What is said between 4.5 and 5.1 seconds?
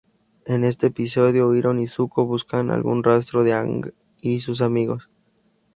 amigos.